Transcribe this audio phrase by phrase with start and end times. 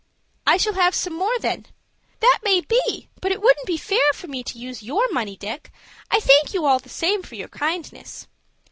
[0.47, 1.67] "I shall have some more then."
[2.21, 5.69] "That may be; but it wouldn't be fair for me to use your money, Dick.
[6.09, 8.25] I thank you all the same for your kindness."